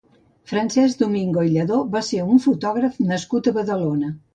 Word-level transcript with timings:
Francesc 0.53 1.03
Domingo 1.03 1.45
i 1.49 1.53
Lladó 1.53 1.79
va 1.99 2.03
ser 2.11 2.25
un 2.33 2.45
fotògraf 2.49 3.01
nascut 3.15 3.57
a 3.57 3.59
Badalona. 3.63 4.17